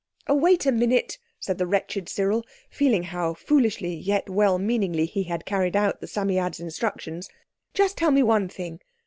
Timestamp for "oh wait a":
0.25-0.71